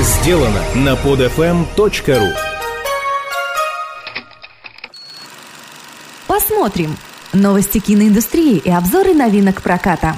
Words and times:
сделано 0.00 0.62
на 0.74 0.94
podfm.ru 0.94 2.34
Посмотрим. 6.26 6.96
Новости 7.32 7.78
киноиндустрии 7.78 8.58
и 8.58 8.70
обзоры 8.70 9.14
новинок 9.14 9.62
проката. 9.62 10.14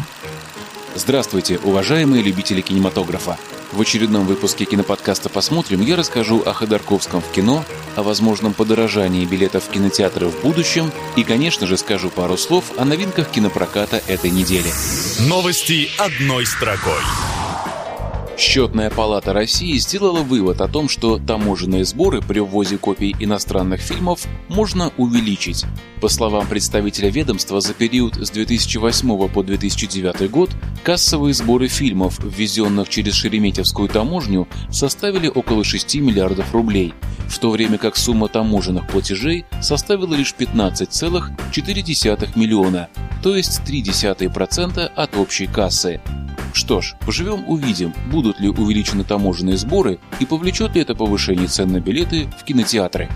Здравствуйте, 0.94 1.58
уважаемые 1.62 2.22
любители 2.22 2.60
кинематографа. 2.60 3.38
В 3.72 3.80
очередном 3.80 4.26
выпуске 4.26 4.64
киноподкаста 4.64 5.28
«Посмотрим» 5.28 5.82
я 5.82 5.96
расскажу 5.96 6.42
о 6.44 6.52
Ходорковском 6.52 7.20
в 7.20 7.30
кино, 7.30 7.64
о 7.96 8.02
возможном 8.02 8.54
подорожании 8.54 9.26
билетов 9.26 9.64
в 9.64 9.70
кинотеатры 9.70 10.28
в 10.28 10.40
будущем 10.40 10.90
и, 11.16 11.22
конечно 11.22 11.66
же, 11.66 11.76
скажу 11.76 12.08
пару 12.08 12.36
слов 12.36 12.72
о 12.76 12.84
новинках 12.84 13.30
кинопроката 13.30 14.02
этой 14.06 14.30
недели. 14.30 14.70
Новости 15.28 15.90
одной 15.98 16.46
строкой. 16.46 17.02
Счетная 18.38 18.88
палата 18.88 19.32
России 19.32 19.76
сделала 19.78 20.20
вывод 20.20 20.60
о 20.60 20.68
том, 20.68 20.88
что 20.88 21.18
таможенные 21.18 21.84
сборы 21.84 22.22
при 22.22 22.38
ввозе 22.38 22.78
копий 22.78 23.16
иностранных 23.18 23.80
фильмов 23.80 24.24
можно 24.46 24.92
увеличить. 24.96 25.64
По 26.00 26.08
словам 26.08 26.46
представителя 26.46 27.10
ведомства, 27.10 27.60
за 27.60 27.74
период 27.74 28.14
с 28.14 28.30
2008 28.30 29.28
по 29.28 29.42
2009 29.42 30.30
год 30.30 30.50
кассовые 30.84 31.34
сборы 31.34 31.66
фильмов, 31.66 32.20
ввезенных 32.22 32.88
через 32.88 33.14
Шереметьевскую 33.14 33.88
таможню, 33.88 34.46
составили 34.70 35.26
около 35.26 35.64
6 35.64 35.96
миллиардов 35.96 36.54
рублей, 36.54 36.94
в 37.28 37.36
то 37.40 37.50
время 37.50 37.76
как 37.76 37.96
сумма 37.96 38.28
таможенных 38.28 38.86
платежей 38.86 39.46
составила 39.60 40.14
лишь 40.14 40.36
15,4 40.38 42.38
миллиона, 42.38 42.88
то 43.20 43.34
есть 43.34 43.62
0,3% 43.66 44.92
от 44.94 45.16
общей 45.16 45.48
кассы. 45.48 46.00
Что 46.52 46.80
ж, 46.80 46.94
поживем 47.04 47.48
увидим, 47.48 47.92
будут 48.10 48.40
ли 48.40 48.48
увеличены 48.48 49.04
таможенные 49.04 49.56
сборы 49.56 49.98
и 50.20 50.26
повлечет 50.26 50.74
ли 50.74 50.82
это 50.82 50.94
повышение 50.94 51.46
цен 51.46 51.72
на 51.72 51.80
билеты 51.80 52.28
в 52.38 52.44
кинотеатры. 52.44 53.08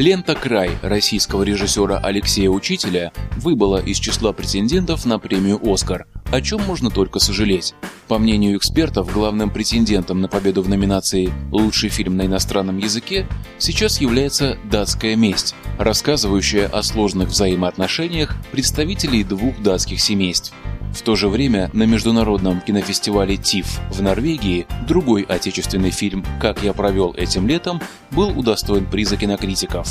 Лента 0.00 0.34
«Край» 0.34 0.70
российского 0.80 1.42
режиссера 1.42 1.98
Алексея 1.98 2.48
Учителя 2.48 3.12
выбыла 3.36 3.76
из 3.76 3.98
числа 3.98 4.32
претендентов 4.32 5.04
на 5.04 5.18
премию 5.18 5.60
«Оскар», 5.62 6.06
о 6.32 6.40
чем 6.40 6.62
можно 6.62 6.88
только 6.90 7.18
сожалеть. 7.18 7.74
По 8.08 8.18
мнению 8.18 8.56
экспертов, 8.56 9.12
главным 9.12 9.50
претендентом 9.50 10.22
на 10.22 10.28
победу 10.28 10.62
в 10.62 10.70
номинации 10.70 11.30
«Лучший 11.52 11.90
фильм 11.90 12.16
на 12.16 12.24
иностранном 12.24 12.78
языке» 12.78 13.26
сейчас 13.58 14.00
является 14.00 14.56
«Датская 14.64 15.16
месть», 15.16 15.54
рассказывающая 15.78 16.66
о 16.66 16.82
сложных 16.82 17.28
взаимоотношениях 17.28 18.36
представителей 18.52 19.22
двух 19.22 19.60
датских 19.60 20.00
семейств. 20.00 20.54
В 20.92 21.02
то 21.02 21.14
же 21.14 21.28
время 21.28 21.70
на 21.72 21.84
международном 21.84 22.60
кинофестивале 22.60 23.36
ТИФ 23.36 23.80
в 23.90 24.02
Норвегии 24.02 24.66
другой 24.86 25.22
отечественный 25.22 25.90
фильм 25.90 26.24
«Как 26.40 26.62
я 26.62 26.72
провел 26.72 27.14
этим 27.14 27.46
летом» 27.46 27.80
был 28.10 28.36
удостоен 28.36 28.86
приза 28.86 29.16
кинокритиков. 29.16 29.88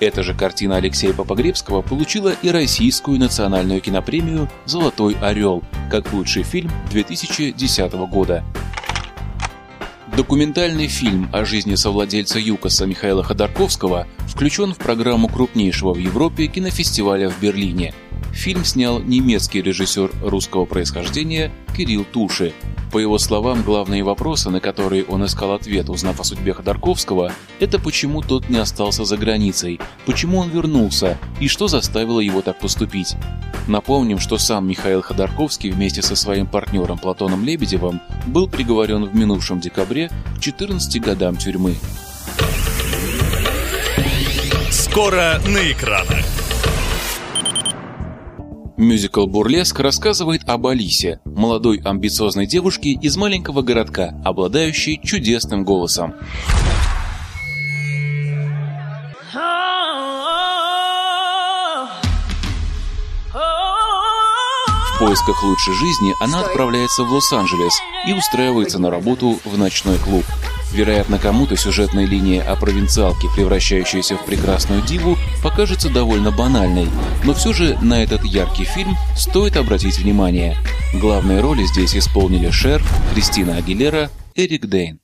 Эта 0.00 0.22
же 0.22 0.34
картина 0.34 0.76
Алексея 0.76 1.12
Попогребского 1.12 1.82
получила 1.82 2.32
и 2.42 2.48
российскую 2.48 3.18
национальную 3.18 3.82
кинопремию 3.82 4.48
«Золотой 4.64 5.14
орел» 5.20 5.62
как 5.90 6.12
лучший 6.12 6.42
фильм 6.42 6.70
2010 6.90 7.92
года. 8.10 8.42
Документальный 10.16 10.88
фильм 10.88 11.28
о 11.32 11.44
жизни 11.44 11.74
совладельца 11.74 12.38
ЮКОСа 12.38 12.86
Михаила 12.86 13.22
Ходорковского 13.22 14.06
включен 14.26 14.72
в 14.72 14.78
программу 14.78 15.28
крупнейшего 15.28 15.92
в 15.92 15.98
Европе 15.98 16.46
кинофестиваля 16.46 17.28
в 17.28 17.38
Берлине– 17.40 17.94
Фильм 18.40 18.64
снял 18.64 19.00
немецкий 19.00 19.60
режиссер 19.60 20.12
русского 20.22 20.64
происхождения 20.64 21.52
Кирилл 21.76 22.06
Туши. 22.10 22.54
По 22.90 22.96
его 22.98 23.18
словам, 23.18 23.62
главные 23.62 24.02
вопросы, 24.02 24.48
на 24.48 24.60
которые 24.60 25.04
он 25.04 25.26
искал 25.26 25.52
ответ, 25.52 25.90
узнав 25.90 26.20
о 26.20 26.24
судьбе 26.24 26.54
Ходорковского, 26.54 27.34
это 27.60 27.78
почему 27.78 28.22
тот 28.22 28.48
не 28.48 28.56
остался 28.56 29.04
за 29.04 29.18
границей, 29.18 29.78
почему 30.06 30.38
он 30.38 30.48
вернулся 30.48 31.18
и 31.38 31.48
что 31.48 31.68
заставило 31.68 32.18
его 32.18 32.40
так 32.40 32.58
поступить. 32.58 33.14
Напомним, 33.68 34.18
что 34.18 34.38
сам 34.38 34.66
Михаил 34.66 35.02
Ходорковский 35.02 35.70
вместе 35.70 36.00
со 36.00 36.16
своим 36.16 36.46
партнером 36.46 36.96
Платоном 36.96 37.44
Лебедевым 37.44 38.00
был 38.26 38.48
приговорен 38.48 39.04
в 39.04 39.14
минувшем 39.14 39.60
декабре 39.60 40.10
к 40.38 40.40
14 40.40 40.98
годам 41.02 41.36
тюрьмы. 41.36 41.74
Скоро 44.70 45.38
на 45.46 45.70
экранах. 45.70 46.29
Мюзикл 48.80 49.26
«Бурлеск» 49.26 49.78
рассказывает 49.78 50.48
об 50.48 50.66
Алисе, 50.66 51.20
молодой 51.26 51.82
амбициозной 51.84 52.46
девушке 52.46 52.92
из 52.92 53.14
маленького 53.14 53.60
городка, 53.60 54.18
обладающей 54.24 54.98
чудесным 55.04 55.64
голосом. 55.64 56.14
В 64.94 64.98
поисках 64.98 65.44
лучшей 65.44 65.74
жизни 65.74 66.14
она 66.22 66.40
отправляется 66.40 67.04
в 67.04 67.12
Лос-Анджелес 67.12 67.74
и 68.08 68.14
устраивается 68.14 68.78
на 68.78 68.90
работу 68.90 69.38
в 69.44 69.58
ночной 69.58 69.98
клуб. 69.98 70.24
Вероятно, 70.72 71.18
кому-то 71.18 71.56
сюжетная 71.56 72.06
линия 72.06 72.42
о 72.42 72.54
провинциалке, 72.56 73.28
превращающейся 73.34 74.16
в 74.16 74.24
прекрасную 74.24 74.82
диву, 74.82 75.16
покажется 75.42 75.90
довольно 75.90 76.30
банальной, 76.30 76.86
но 77.24 77.34
все 77.34 77.52
же 77.52 77.76
на 77.82 78.02
этот 78.02 78.24
яркий 78.24 78.64
фильм 78.64 78.96
стоит 79.16 79.56
обратить 79.56 79.98
внимание. 79.98 80.56
Главные 80.94 81.40
роли 81.40 81.64
здесь 81.64 81.96
исполнили 81.96 82.50
Шер, 82.50 82.82
Кристина 83.12 83.56
Агилера, 83.56 84.10
Эрик 84.36 84.66
Дейн. 84.66 85.00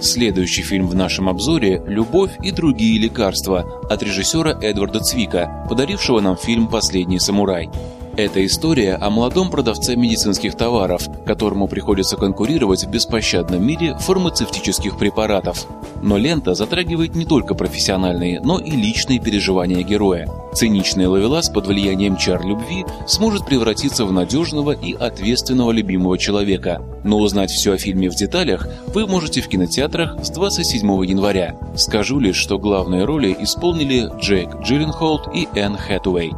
Следующий 0.00 0.62
фильм 0.62 0.88
в 0.88 0.96
нашем 0.96 1.28
обзоре 1.28 1.80
«Любовь 1.86 2.32
и 2.42 2.50
другие 2.50 2.98
лекарства» 2.98 3.80
от 3.88 4.02
режиссера 4.02 4.50
Эдварда 4.50 4.98
Цвика, 4.98 5.64
подарившего 5.68 6.20
нам 6.20 6.36
фильм 6.36 6.66
«Последний 6.66 7.20
самурай». 7.20 7.70
Это 8.14 8.44
история 8.44 8.96
о 8.96 9.08
молодом 9.08 9.50
продавце 9.50 9.96
медицинских 9.96 10.54
товаров, 10.54 11.08
которому 11.24 11.66
приходится 11.66 12.18
конкурировать 12.18 12.84
в 12.84 12.90
беспощадном 12.90 13.66
мире 13.66 13.96
фармацевтических 13.98 14.98
препаратов. 14.98 15.66
Но 16.02 16.18
лента 16.18 16.54
затрагивает 16.54 17.14
не 17.14 17.24
только 17.24 17.54
профессиональные, 17.54 18.40
но 18.42 18.58
и 18.58 18.72
личные 18.72 19.18
переживания 19.18 19.82
героя. 19.82 20.28
Циничный 20.52 21.06
ловелас 21.06 21.48
под 21.48 21.66
влиянием 21.66 22.18
чар 22.18 22.44
любви 22.44 22.84
сможет 23.06 23.46
превратиться 23.46 24.04
в 24.04 24.12
надежного 24.12 24.72
и 24.72 24.92
ответственного 24.92 25.70
любимого 25.70 26.18
человека. 26.18 26.82
Но 27.04 27.18
узнать 27.18 27.50
все 27.50 27.72
о 27.72 27.78
фильме 27.78 28.10
в 28.10 28.14
деталях 28.14 28.68
вы 28.88 29.06
можете 29.06 29.40
в 29.40 29.48
кинотеатрах 29.48 30.22
с 30.22 30.28
27 30.28 30.86
января. 31.06 31.56
Скажу 31.76 32.18
лишь, 32.18 32.36
что 32.36 32.58
главные 32.58 33.04
роли 33.04 33.34
исполнили 33.40 34.10
Джейк 34.20 34.50
Джилленхолд 34.62 35.34
и 35.34 35.48
Энн 35.54 35.78
Хэтуэй. 35.78 36.32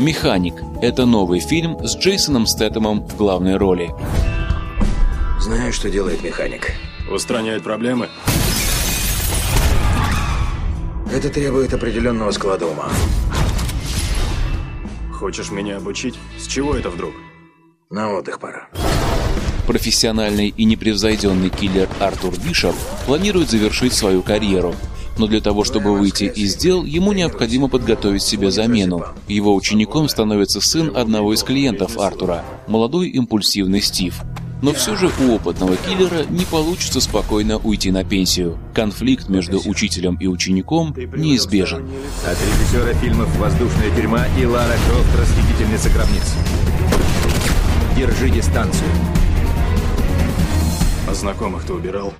«Механик»— 0.00 0.54
это 0.80 1.04
новый 1.04 1.40
фильм 1.40 1.76
с 1.86 1.94
Джейсоном 1.94 2.46
Стэттемом 2.46 3.06
в 3.06 3.16
главной 3.18 3.58
роли. 3.58 3.90
Знаю, 5.38 5.74
что 5.74 5.90
делает 5.90 6.22
механик. 6.22 6.72
Устраняет 7.12 7.62
проблемы? 7.62 8.08
Это 11.12 11.28
требует 11.28 11.74
определенного 11.74 12.30
склада 12.30 12.66
ума. 12.66 12.88
Хочешь 15.12 15.50
меня 15.50 15.76
обучить? 15.76 16.14
С 16.38 16.46
чего 16.46 16.74
это 16.74 16.88
вдруг? 16.88 17.12
На 17.90 18.10
отдых 18.14 18.40
пора. 18.40 18.70
Профессиональный 19.66 20.48
и 20.48 20.64
непревзойденный 20.64 21.50
киллер 21.50 21.90
Артур 22.00 22.32
Бишоп 22.40 22.74
планирует 23.04 23.50
завершить 23.50 23.92
свою 23.92 24.22
карьеру– 24.22 24.74
но 25.20 25.26
для 25.26 25.42
того, 25.42 25.64
чтобы 25.64 25.94
выйти 25.94 26.24
из 26.24 26.56
дел, 26.56 26.82
ему 26.82 27.12
необходимо 27.12 27.68
подготовить 27.68 28.22
себе 28.22 28.50
замену. 28.50 29.04
Его 29.28 29.54
учеником 29.54 30.08
становится 30.08 30.62
сын 30.62 30.96
одного 30.96 31.34
из 31.34 31.42
клиентов 31.42 31.98
Артура, 31.98 32.42
молодой 32.66 33.10
импульсивный 33.10 33.82
Стив. 33.82 34.18
Но 34.62 34.72
все 34.72 34.96
же 34.96 35.10
у 35.20 35.34
опытного 35.34 35.76
киллера 35.76 36.24
не 36.30 36.46
получится 36.46 37.02
спокойно 37.02 37.58
уйти 37.58 37.90
на 37.90 38.02
пенсию. 38.02 38.56
Конфликт 38.72 39.28
между 39.28 39.60
учителем 39.68 40.16
и 40.18 40.26
учеником 40.26 40.94
неизбежен. 40.96 41.86
От 42.26 42.38
режиссера 42.40 42.94
фильмов 42.94 43.28
«Воздушная 43.38 43.94
тюрьма» 43.94 44.24
и 44.40 44.46
Лара 44.46 44.76
Крофт 44.88 45.18
«Расхитительница 45.18 45.90
гробниц». 45.90 46.34
Держи 47.94 48.30
дистанцию. 48.30 48.88
А 51.06 51.12
знакомых 51.12 51.64
ты 51.64 51.74
убирал? 51.74 52.14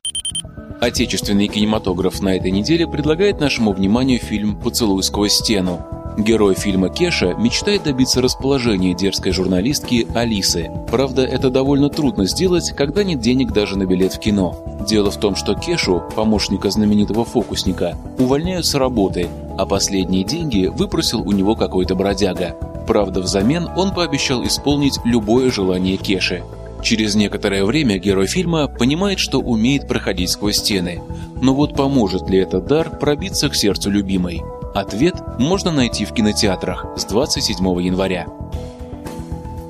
Отечественный 0.80 1.46
кинематограф 1.48 2.22
на 2.22 2.36
этой 2.36 2.50
неделе 2.50 2.86
предлагает 2.86 3.38
нашему 3.38 3.72
вниманию 3.72 4.18
фильм 4.18 4.56
«Поцелуй 4.56 5.02
сквозь 5.02 5.34
стену». 5.34 5.80
Герой 6.16 6.54
фильма 6.54 6.88
Кеша 6.88 7.34
мечтает 7.34 7.84
добиться 7.84 8.22
расположения 8.22 8.94
дерзкой 8.94 9.32
журналистки 9.32 10.08
Алисы. 10.14 10.70
Правда, 10.90 11.22
это 11.22 11.50
довольно 11.50 11.90
трудно 11.90 12.26
сделать, 12.26 12.72
когда 12.74 13.04
нет 13.04 13.20
денег 13.20 13.52
даже 13.52 13.76
на 13.76 13.84
билет 13.84 14.14
в 14.14 14.20
кино. 14.20 14.56
Дело 14.88 15.10
в 15.10 15.20
том, 15.20 15.36
что 15.36 15.54
Кешу, 15.54 16.02
помощника 16.16 16.70
знаменитого 16.70 17.26
фокусника, 17.26 17.96
увольняют 18.18 18.64
с 18.64 18.74
работы, 18.74 19.28
а 19.58 19.66
последние 19.66 20.24
деньги 20.24 20.66
выпросил 20.66 21.20
у 21.20 21.32
него 21.32 21.56
какой-то 21.56 21.94
бродяга. 21.94 22.56
Правда, 22.86 23.20
взамен 23.20 23.68
он 23.76 23.94
пообещал 23.94 24.44
исполнить 24.46 24.98
любое 25.04 25.50
желание 25.50 25.98
Кеши. 25.98 26.42
Через 26.82 27.14
некоторое 27.14 27.64
время 27.64 27.98
герой 27.98 28.26
фильма 28.26 28.66
понимает, 28.66 29.18
что 29.18 29.40
умеет 29.40 29.86
проходить 29.86 30.30
сквозь 30.30 30.56
стены. 30.56 31.02
Но 31.40 31.54
вот 31.54 31.76
поможет 31.76 32.28
ли 32.28 32.38
этот 32.38 32.66
дар 32.66 32.98
пробиться 32.98 33.48
к 33.48 33.54
сердцу 33.54 33.90
любимой? 33.90 34.42
Ответ 34.74 35.14
можно 35.38 35.72
найти 35.72 36.04
в 36.04 36.12
кинотеатрах 36.12 36.86
с 36.96 37.04
27 37.04 37.56
января. 37.82 38.26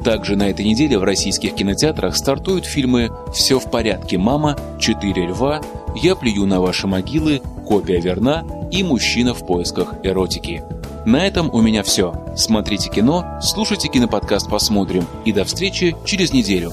Также 0.05 0.37
на 0.37 0.49
этой 0.49 0.65
неделе 0.65 0.99
в 0.99 1.05
российских 1.05 1.55
кинотеатрах 1.55 2.17
стартуют 2.17 2.65
фильмы 2.65 3.11
«Все 3.35 3.59
в 3.59 3.71
порядке, 3.71 4.17
мама», 4.17 4.57
«Четыре 4.79 5.27
льва», 5.27 5.61
«Я 5.95 6.15
плюю 6.15 6.47
на 6.47 6.61
ваши 6.61 6.87
могилы», 6.87 7.43
«Копия 7.67 8.01
верна» 8.01 8.45
и 8.71 8.83
«Мужчина 8.83 9.35
в 9.35 9.47
поисках 9.47 9.95
эротики». 10.03 10.63
На 11.05 11.27
этом 11.27 11.51
у 11.53 11.61
меня 11.61 11.83
все. 11.83 12.15
Смотрите 12.37 12.91
кино, 12.91 13.39
слушайте 13.43 13.89
киноподкаст 13.89 14.49
«Посмотрим» 14.49 15.05
и 15.25 15.33
до 15.33 15.45
встречи 15.45 15.97
через 16.05 16.33
неделю. 16.33 16.73